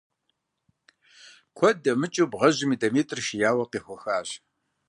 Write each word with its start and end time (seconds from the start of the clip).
Куэд 1.57 1.77
дэмыкӀыу 1.83 2.29
бгъэжьым 2.31 2.71
и 2.75 2.77
дамитӀыр 2.81 3.19
шияуэ 3.25 3.65
къехуэхащ. 3.71 4.29